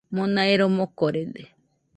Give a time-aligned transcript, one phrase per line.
[0.15, 1.43] Mona ero mokorede.